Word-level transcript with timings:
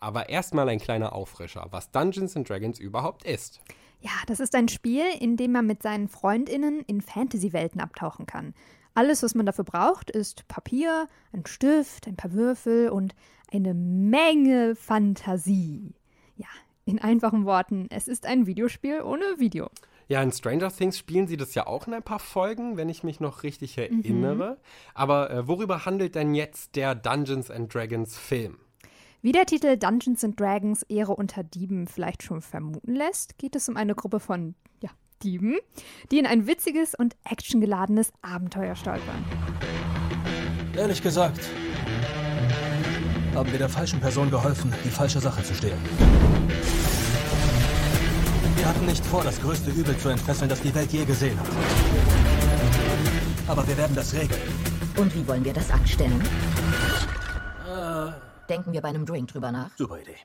Aber 0.00 0.28
erstmal 0.28 0.68
ein 0.68 0.80
kleiner 0.80 1.14
Auffrischer, 1.14 1.66
was 1.70 1.90
Dungeons 1.90 2.36
and 2.36 2.48
Dragons 2.48 2.78
überhaupt 2.78 3.24
ist. 3.24 3.60
Ja, 4.00 4.10
das 4.26 4.40
ist 4.40 4.54
ein 4.54 4.68
Spiel, 4.68 5.04
in 5.20 5.36
dem 5.36 5.52
man 5.52 5.66
mit 5.66 5.82
seinen 5.82 6.08
FreundInnen 6.08 6.80
in 6.86 7.02
Fantasy-Welten 7.02 7.80
abtauchen 7.80 8.24
kann. 8.26 8.54
Alles, 8.94 9.22
was 9.22 9.34
man 9.34 9.46
dafür 9.46 9.64
braucht, 9.64 10.10
ist 10.10 10.48
Papier, 10.48 11.06
ein 11.32 11.46
Stift, 11.46 12.06
ein 12.06 12.16
paar 12.16 12.32
Würfel 12.32 12.88
und 12.88 13.14
eine 13.52 13.74
Menge 13.74 14.74
Fantasie. 14.74 15.94
Ja, 16.36 16.48
in 16.86 16.98
einfachen 16.98 17.44
Worten, 17.44 17.86
es 17.90 18.08
ist 18.08 18.26
ein 18.26 18.46
Videospiel 18.46 19.02
ohne 19.02 19.24
Video. 19.38 19.68
Ja, 20.08 20.22
in 20.22 20.32
Stranger 20.32 20.72
Things 20.72 20.98
spielen 20.98 21.28
sie 21.28 21.36
das 21.36 21.54
ja 21.54 21.66
auch 21.66 21.86
in 21.86 21.94
ein 21.94 22.02
paar 22.02 22.18
Folgen, 22.18 22.76
wenn 22.76 22.88
ich 22.88 23.04
mich 23.04 23.20
noch 23.20 23.44
richtig 23.44 23.78
erinnere. 23.78 24.52
Mhm. 24.52 24.92
Aber 24.94 25.30
äh, 25.30 25.46
worüber 25.46 25.84
handelt 25.84 26.16
denn 26.16 26.34
jetzt 26.34 26.74
der 26.74 26.96
Dungeons 26.96 27.50
and 27.50 27.72
Dragons 27.72 28.18
Film? 28.18 28.58
Wie 29.22 29.32
der 29.32 29.44
Titel 29.44 29.76
Dungeons 29.76 30.24
and 30.24 30.40
Dragons 30.40 30.82
Ehre 30.84 31.14
unter 31.14 31.42
Dieben 31.42 31.86
vielleicht 31.86 32.22
schon 32.22 32.40
vermuten 32.40 32.94
lässt, 32.94 33.36
geht 33.36 33.54
es 33.54 33.68
um 33.68 33.76
eine 33.76 33.94
Gruppe 33.94 34.18
von 34.18 34.54
ja, 34.82 34.88
Dieben, 35.22 35.58
die 36.10 36.18
in 36.18 36.24
ein 36.24 36.46
witziges 36.46 36.94
und 36.94 37.16
actiongeladenes 37.24 38.14
Abenteuer 38.22 38.74
stolpern. 38.74 39.22
Ehrlich 40.74 41.02
gesagt, 41.02 41.38
haben 43.34 43.52
wir 43.52 43.58
der 43.58 43.68
falschen 43.68 44.00
Person 44.00 44.30
geholfen, 44.30 44.72
die 44.86 44.88
falsche 44.88 45.20
Sache 45.20 45.42
zu 45.42 45.54
stehlen. 45.54 45.78
Wir 48.56 48.66
hatten 48.66 48.86
nicht 48.86 49.04
vor, 49.04 49.22
das 49.22 49.38
größte 49.42 49.70
Übel 49.70 49.98
zu 49.98 50.08
entfesseln, 50.08 50.48
das 50.48 50.62
die 50.62 50.74
Welt 50.74 50.90
je 50.92 51.04
gesehen 51.04 51.38
hat. 51.38 51.48
Aber 53.48 53.68
wir 53.68 53.76
werden 53.76 53.94
das 53.94 54.14
regeln. 54.14 54.40
Und 54.96 55.14
wie 55.14 55.28
wollen 55.28 55.44
wir 55.44 55.52
das 55.52 55.70
anstellen? 55.70 56.22
Äh, 57.68 58.29
Denken 58.50 58.72
wir 58.72 58.80
bei 58.80 58.88
einem 58.88 59.06
Drink 59.06 59.28
drüber 59.28 59.52
nach? 59.52 59.76
Super 59.76 60.00
Idee. 60.00 60.16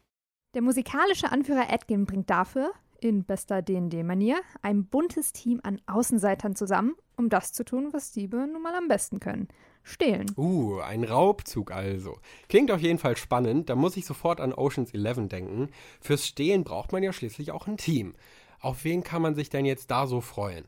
Der 0.56 0.64
musikalische 0.64 1.32
Anführer 1.32 1.70
Edgin 1.70 2.08
bringt 2.08 2.28
dafür, 2.32 2.72
in 3.00 3.24
bester 3.24 3.62
D&D-Manier, 3.62 4.38
ein 4.64 4.86
buntes 4.86 5.32
Team 5.32 5.60
an 5.62 5.80
Außenseitern 5.86 6.56
zusammen, 6.56 6.96
um 7.18 7.30
das 7.30 7.54
zu 7.54 7.64
tun, 7.64 7.90
was 7.92 8.12
Diebe 8.12 8.48
nun 8.48 8.64
mal 8.64 8.74
am 8.74 8.88
besten 8.88 9.20
können. 9.20 9.48
Stehlen. 9.84 10.26
Uh, 10.38 10.80
ein 10.80 11.04
Raubzug 11.04 11.72
also. 11.72 12.18
Klingt 12.50 12.72
auf 12.72 12.82
jeden 12.82 12.98
Fall 12.98 13.16
spannend, 13.16 13.70
da 13.70 13.76
muss 13.76 13.96
ich 13.96 14.08
sofort 14.08 14.42
an 14.42 14.54
Oceans 14.54 14.92
11 14.92 15.28
denken. 15.28 15.70
Fürs 16.02 16.26
Stehlen 16.26 16.64
braucht 16.64 16.94
man 16.94 17.04
ja 17.04 17.14
schließlich 17.14 17.52
auch 17.52 17.68
ein 17.68 17.78
Team. 17.78 18.16
Auf 18.60 18.86
wen 18.86 19.04
kann 19.04 19.22
man 19.22 19.36
sich 19.36 19.52
denn 19.52 19.66
jetzt 19.66 19.92
da 19.92 20.08
so 20.08 20.20
freuen? 20.20 20.66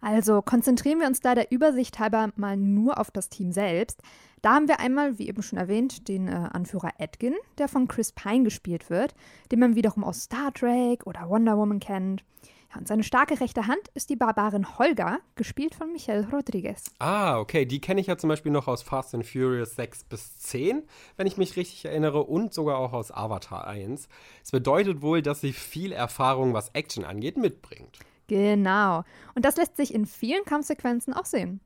Also 0.00 0.42
konzentrieren 0.42 1.00
wir 1.00 1.06
uns 1.06 1.20
da 1.20 1.34
der 1.34 1.52
Übersicht 1.52 1.98
halber 1.98 2.30
mal 2.36 2.56
nur 2.56 2.98
auf 2.98 3.10
das 3.10 3.28
Team 3.28 3.52
selbst. 3.52 4.02
Da 4.42 4.54
haben 4.54 4.68
wir 4.68 4.80
einmal, 4.80 5.18
wie 5.18 5.28
eben 5.28 5.42
schon 5.42 5.58
erwähnt, 5.58 6.08
den 6.08 6.26
äh, 6.26 6.30
Anführer 6.30 6.92
Edgin, 6.98 7.34
der 7.58 7.68
von 7.68 7.88
Chris 7.88 8.12
Pine 8.12 8.44
gespielt 8.44 8.88
wird, 8.88 9.14
den 9.52 9.60
man 9.60 9.74
wiederum 9.74 10.02
aus 10.02 10.22
Star 10.22 10.52
Trek 10.54 11.06
oder 11.06 11.28
Wonder 11.28 11.58
Woman 11.58 11.80
kennt. 11.80 12.24
Ja, 12.72 12.78
und 12.78 12.88
seine 12.88 13.02
starke 13.02 13.40
rechte 13.40 13.66
Hand 13.66 13.88
ist 13.94 14.10
die 14.10 14.16
Barbarin 14.16 14.78
Holga, 14.78 15.18
gespielt 15.34 15.74
von 15.74 15.92
Michelle 15.92 16.26
Rodriguez. 16.30 16.84
Ah, 17.00 17.38
okay. 17.38 17.66
Die 17.66 17.80
kenne 17.80 18.00
ich 18.00 18.06
ja 18.06 18.16
zum 18.16 18.28
Beispiel 18.28 18.52
noch 18.52 18.68
aus 18.68 18.82
Fast 18.82 19.14
and 19.14 19.26
Furious 19.26 19.74
6 19.74 20.04
bis 20.04 20.38
10, 20.38 20.84
wenn 21.16 21.26
ich 21.26 21.36
mich 21.36 21.56
richtig 21.56 21.84
erinnere, 21.84 22.22
und 22.22 22.54
sogar 22.54 22.78
auch 22.78 22.92
aus 22.92 23.10
Avatar 23.10 23.66
1. 23.66 24.08
Es 24.42 24.50
bedeutet 24.52 25.02
wohl, 25.02 25.20
dass 25.20 25.40
sie 25.40 25.52
viel 25.52 25.92
Erfahrung, 25.92 26.54
was 26.54 26.70
Action 26.70 27.04
angeht, 27.04 27.36
mitbringt. 27.36 27.98
Genau. 28.30 29.02
Und 29.34 29.44
das 29.44 29.56
lässt 29.56 29.76
sich 29.76 29.92
in 29.92 30.06
vielen 30.06 30.44
Kampfsequenzen 30.44 31.12
auch 31.12 31.24
sehen. 31.24 31.60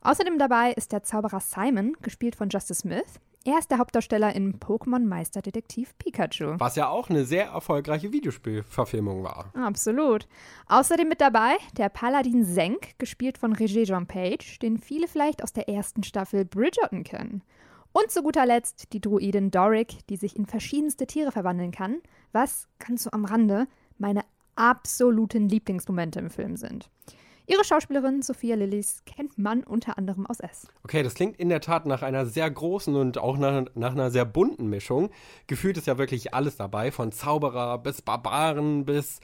Außerdem 0.00 0.36
dabei 0.36 0.72
ist 0.72 0.90
der 0.90 1.04
Zauberer 1.04 1.38
Simon, 1.38 1.96
gespielt 2.02 2.34
von 2.34 2.48
Justice 2.48 2.80
Smith. 2.80 3.20
Er 3.44 3.60
ist 3.60 3.70
der 3.70 3.78
Hauptdarsteller 3.78 4.34
in 4.34 4.58
Pokémon 4.58 5.06
Meisterdetektiv 5.06 5.96
Pikachu. 5.98 6.56
Was 6.58 6.74
ja 6.74 6.88
auch 6.88 7.08
eine 7.08 7.24
sehr 7.24 7.46
erfolgreiche 7.46 8.12
Videospielverfilmung 8.12 9.22
war. 9.22 9.52
Absolut. 9.54 10.26
Außerdem 10.66 11.08
mit 11.08 11.20
dabei 11.20 11.54
der 11.76 11.88
Paladin 11.88 12.44
Senk, 12.44 12.98
gespielt 12.98 13.38
von 13.38 13.54
Regé 13.54 13.84
John 13.84 14.08
Page, 14.08 14.58
den 14.58 14.78
viele 14.78 15.06
vielleicht 15.06 15.44
aus 15.44 15.52
der 15.52 15.68
ersten 15.68 16.02
Staffel 16.02 16.44
Bridgerton 16.44 17.04
kennen. 17.04 17.44
Und 17.92 18.10
zu 18.10 18.22
guter 18.22 18.44
Letzt 18.44 18.92
die 18.92 19.00
Druidin 19.00 19.52
Doric, 19.52 20.04
die 20.08 20.16
sich 20.16 20.34
in 20.34 20.46
verschiedenste 20.46 21.06
Tiere 21.06 21.30
verwandeln 21.30 21.70
kann, 21.70 22.00
was, 22.32 22.66
ganz 22.80 23.04
so 23.04 23.10
am 23.12 23.24
Rande, 23.24 23.68
meine 23.98 24.22
absoluten 24.56 25.48
Lieblingsmomente 25.48 26.18
im 26.18 26.30
Film 26.30 26.56
sind. 26.56 26.90
Ihre 27.46 27.64
Schauspielerin 27.64 28.22
Sophia 28.22 28.54
Lillis 28.54 29.02
kennt 29.04 29.36
man 29.36 29.64
unter 29.64 29.98
anderem 29.98 30.26
aus 30.26 30.38
S. 30.38 30.68
Okay, 30.84 31.02
das 31.02 31.14
klingt 31.14 31.36
in 31.38 31.48
der 31.48 31.60
Tat 31.60 31.86
nach 31.86 32.02
einer 32.02 32.24
sehr 32.24 32.48
großen 32.48 32.94
und 32.94 33.18
auch 33.18 33.36
nach, 33.36 33.64
nach 33.74 33.92
einer 33.92 34.10
sehr 34.10 34.24
bunten 34.24 34.68
Mischung. 34.68 35.10
Gefühlt 35.48 35.76
ist 35.76 35.88
ja 35.88 35.98
wirklich 35.98 36.34
alles 36.34 36.56
dabei, 36.56 36.92
von 36.92 37.10
Zauberer 37.10 37.78
bis 37.78 38.00
Barbaren 38.00 38.84
bis 38.84 39.20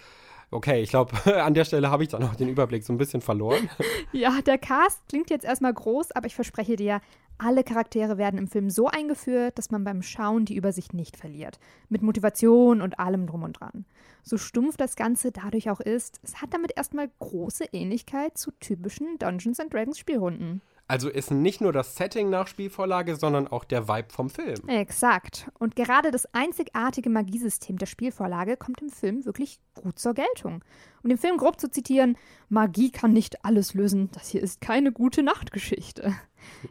Okay, 0.50 0.80
ich 0.80 0.90
glaube, 0.90 1.12
an 1.44 1.54
der 1.54 1.64
Stelle 1.64 1.90
habe 1.90 2.02
ich 2.02 2.08
dann 2.08 2.22
auch 2.22 2.34
den 2.34 2.48
Überblick 2.48 2.82
so 2.82 2.92
ein 2.92 2.98
bisschen 2.98 3.20
verloren. 3.20 3.68
ja, 4.12 4.40
der 4.40 4.58
Cast 4.58 5.06
klingt 5.08 5.30
jetzt 5.30 5.44
erstmal 5.44 5.74
groß, 5.74 6.12
aber 6.12 6.26
ich 6.26 6.34
verspreche 6.34 6.76
dir, 6.76 7.00
alle 7.38 7.64
Charaktere 7.64 8.18
werden 8.18 8.38
im 8.38 8.48
Film 8.48 8.70
so 8.70 8.88
eingeführt, 8.88 9.58
dass 9.58 9.70
man 9.70 9.84
beim 9.84 10.02
Schauen 10.02 10.44
die 10.44 10.56
Übersicht 10.56 10.94
nicht 10.94 11.16
verliert. 11.16 11.58
Mit 11.88 12.02
Motivation 12.02 12.82
und 12.82 12.98
allem 12.98 13.26
drum 13.26 13.42
und 13.42 13.60
dran. 13.60 13.84
So 14.22 14.36
stumpf 14.36 14.76
das 14.76 14.96
Ganze 14.96 15.32
dadurch 15.32 15.70
auch 15.70 15.80
ist, 15.80 16.20
es 16.22 16.42
hat 16.42 16.52
damit 16.52 16.72
erstmal 16.76 17.10
große 17.18 17.64
Ähnlichkeit 17.72 18.36
zu 18.36 18.50
typischen 18.60 19.18
Dungeons 19.18 19.58
Dragons 19.70 19.98
Spielrunden. 19.98 20.60
Also 20.90 21.10
ist 21.10 21.30
nicht 21.30 21.60
nur 21.60 21.74
das 21.74 21.96
Setting 21.96 22.30
nach 22.30 22.46
Spielvorlage, 22.46 23.14
sondern 23.16 23.46
auch 23.46 23.64
der 23.64 23.88
Vibe 23.88 24.08
vom 24.10 24.30
Film. 24.30 24.66
Exakt. 24.68 25.50
Und 25.58 25.76
gerade 25.76 26.10
das 26.10 26.32
einzigartige 26.34 27.10
Magiesystem 27.10 27.76
der 27.76 27.84
Spielvorlage 27.84 28.56
kommt 28.56 28.80
im 28.80 28.88
Film 28.88 29.26
wirklich 29.26 29.60
gut 29.74 29.98
zur 29.98 30.14
Geltung. 30.14 30.64
Um 31.02 31.10
den 31.10 31.18
Film 31.18 31.36
grob 31.36 31.60
zu 31.60 31.70
zitieren, 31.70 32.16
Magie 32.48 32.90
kann 32.90 33.12
nicht 33.12 33.44
alles 33.44 33.74
lösen, 33.74 34.08
das 34.12 34.28
hier 34.28 34.42
ist 34.42 34.62
keine 34.62 34.90
gute 34.90 35.22
Nachtgeschichte. 35.22 36.14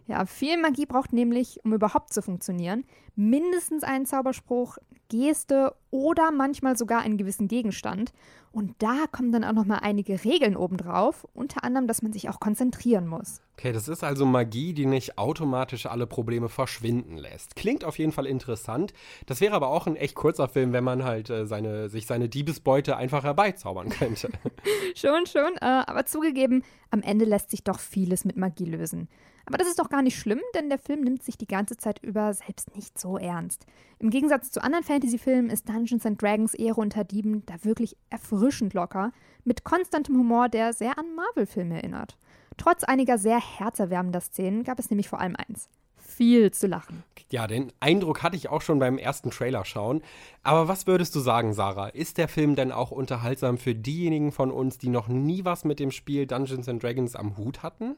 Ja, 0.07 0.25
viel 0.25 0.57
Magie 0.57 0.85
braucht 0.85 1.13
nämlich, 1.13 1.59
um 1.63 1.73
überhaupt 1.73 2.13
zu 2.13 2.21
funktionieren, 2.21 2.83
mindestens 3.15 3.83
einen 3.83 4.05
Zauberspruch, 4.05 4.77
Geste 5.09 5.73
oder 5.91 6.31
manchmal 6.31 6.77
sogar 6.77 7.01
einen 7.01 7.17
gewissen 7.17 7.47
Gegenstand. 7.47 8.13
Und 8.51 8.75
da 8.79 9.05
kommen 9.11 9.31
dann 9.31 9.43
auch 9.43 9.53
noch 9.53 9.65
mal 9.65 9.79
einige 9.79 10.23
Regeln 10.23 10.55
obendrauf, 10.55 11.27
unter 11.33 11.63
anderem, 11.63 11.88
dass 11.88 12.01
man 12.01 12.11
sich 12.11 12.27
auch 12.29 12.39
konzentrieren 12.39 13.07
muss. 13.07 13.41
Okay, 13.53 13.71
das 13.71 13.88
ist 13.88 14.03
also 14.03 14.25
Magie, 14.25 14.73
die 14.73 14.85
nicht 14.85 15.17
automatisch 15.17 15.85
alle 15.85 16.07
Probleme 16.07 16.49
verschwinden 16.49 17.17
lässt. 17.17 17.55
Klingt 17.55 17.83
auf 17.83 17.99
jeden 17.99 18.11
Fall 18.11 18.25
interessant. 18.25 18.94
Das 19.25 19.41
wäre 19.41 19.53
aber 19.53 19.67
auch 19.67 19.85
ein 19.85 19.95
echt 19.95 20.15
kurzer 20.15 20.47
Film, 20.47 20.73
wenn 20.73 20.83
man 20.83 21.03
halt 21.03 21.29
äh, 21.29 21.45
seine, 21.45 21.89
sich 21.89 22.07
seine 22.07 22.29
Diebesbeute 22.29 22.97
einfach 22.97 23.23
herbeizaubern 23.23 23.89
könnte. 23.89 24.29
schon, 24.95 25.25
schon. 25.27 25.55
Äh, 25.61 25.83
aber 25.85 26.05
zugegeben, 26.05 26.63
am 26.89 27.01
Ende 27.01 27.25
lässt 27.25 27.51
sich 27.51 27.63
doch 27.63 27.79
vieles 27.79 28.25
mit 28.25 28.38
Magie 28.38 28.65
lösen. 28.65 29.07
Aber 29.47 29.58
das 29.58 29.69
ist 29.69 29.80
doch 29.80 29.90
gar 29.90 30.02
nicht 30.02 30.19
schlimm, 30.19 30.41
denn 30.56 30.68
der 30.68 30.78
Film 30.78 31.02
nimmt 31.02 31.24
sich 31.24 31.38
die 31.38 31.47
ganze 31.47 31.78
Zeit 31.78 32.03
über 32.03 32.34
selbst 32.34 32.75
nicht 32.75 33.00
so 33.00 33.18
ernst. 33.18 33.66
Im 33.97 34.09
Gegensatz 34.09 34.52
zu 34.52 34.62
anderen 34.62 34.84
Fantasy-Filmen 34.84 35.50
ist 35.50 35.69
Dungeons 35.69 36.06
and 36.06 36.22
Dragons 36.22 36.53
Ehre 36.53 36.81
unter 36.81 37.06
Dieben 37.06 37.46
da 37.46 37.56
wirklich 37.63 37.96
erfrischend 38.09 38.74
locker, 38.74 39.13
mit 39.46 39.63
konstantem 39.63 40.18
Humor, 40.18 40.50
der 40.50 40.74
sehr 40.74 41.00
an 41.00 41.16
Marvel-Filme 41.16 41.75
erinnert. 41.75 42.18
Trotz 42.57 42.84
einiger 42.84 43.18
sehr 43.18 43.40
herzerwärmender 43.40 44.19
Szenen 44.19 44.66
gab 44.66 44.80
es 44.80 44.90
nämlich 44.90 45.07
vor 45.07 45.22
allem 45.22 45.38
eins. 45.38 45.69
Viel 45.96 46.52
zu 46.52 46.68
lachen. 46.68 47.03
Ja, 47.31 47.47
den 47.47 47.72
Eindruck 47.80 48.24
hatte 48.24 48.36
ich 48.36 48.50
auch 48.50 48.62
schon 48.62 48.80
beim 48.80 48.97
ersten 48.97 49.31
Trailer 49.31 49.63
schauen. 49.63 50.02
Aber 50.44 50.68
was 50.68 50.88
würdest 50.88 51.16
du 51.16 51.22
sagen, 51.22 51.53
Sarah? 51.53 51.88
Ist 51.88 52.18
der 52.18 52.28
Film 52.28 52.56
denn 52.56 52.74
auch 52.74 52.91
unterhaltsam 52.91 53.57
für 53.57 53.75
diejenigen 53.75 54.34
von 54.34 54.52
uns, 54.52 54.78
die 54.78 54.90
noch 54.90 55.07
nie 55.07 55.46
was 55.46 55.63
mit 55.63 55.80
dem 55.80 55.91
Spiel 55.91 56.28
Dungeons 56.28 56.68
and 56.68 56.84
Dragons 56.84 57.16
am 57.16 57.38
Hut 57.38 57.63
hatten? 57.63 57.96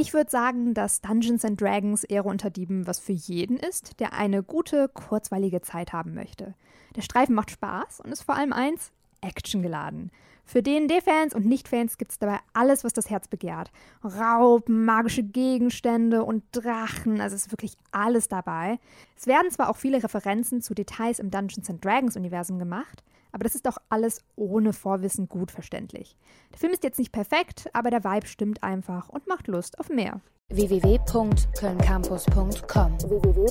Ich 0.00 0.14
würde 0.14 0.30
sagen, 0.30 0.74
dass 0.74 1.00
Dungeons 1.00 1.44
and 1.44 1.60
Dragons 1.60 2.04
Ehre 2.04 2.28
unter 2.28 2.50
Dieben 2.50 2.86
was 2.86 3.00
für 3.00 3.10
jeden 3.10 3.56
ist, 3.56 3.98
der 3.98 4.12
eine 4.12 4.44
gute, 4.44 4.88
kurzweilige 4.88 5.60
Zeit 5.60 5.92
haben 5.92 6.14
möchte. 6.14 6.54
Der 6.94 7.02
Streifen 7.02 7.34
macht 7.34 7.50
Spaß 7.50 7.98
und 8.04 8.12
ist 8.12 8.22
vor 8.22 8.36
allem 8.36 8.52
eins, 8.52 8.92
Action 9.22 9.60
geladen. 9.60 10.12
Für 10.44 10.62
D&D-Fans 10.62 11.34
und 11.34 11.46
Nicht-Fans 11.46 11.98
gibt 11.98 12.12
es 12.12 12.18
dabei 12.20 12.38
alles, 12.52 12.84
was 12.84 12.92
das 12.92 13.10
Herz 13.10 13.26
begehrt. 13.26 13.72
Raub, 14.04 14.68
magische 14.68 15.24
Gegenstände 15.24 16.22
und 16.22 16.44
Drachen, 16.52 17.20
also 17.20 17.34
ist 17.34 17.50
wirklich 17.50 17.74
alles 17.90 18.28
dabei. 18.28 18.78
Es 19.16 19.26
werden 19.26 19.50
zwar 19.50 19.68
auch 19.68 19.76
viele 19.76 20.00
Referenzen 20.00 20.62
zu 20.62 20.74
Details 20.74 21.18
im 21.18 21.32
Dungeons 21.32 21.68
and 21.70 21.84
Dragons-Universum 21.84 22.60
gemacht, 22.60 23.02
aber 23.38 23.44
das 23.44 23.54
ist 23.54 23.68
auch 23.68 23.78
alles 23.88 24.24
ohne 24.34 24.72
Vorwissen 24.72 25.28
gut 25.28 25.52
verständlich. 25.52 26.16
Der 26.50 26.58
Film 26.58 26.72
ist 26.72 26.82
jetzt 26.82 26.98
nicht 26.98 27.12
perfekt, 27.12 27.70
aber 27.72 27.90
der 27.90 28.02
Vibe 28.02 28.26
stimmt 28.26 28.64
einfach 28.64 29.08
und 29.08 29.28
macht 29.28 29.46
Lust 29.46 29.78
auf 29.78 29.90
mehr. 29.90 30.20
www.kölncampus.com 30.48 32.98
www 32.98 33.46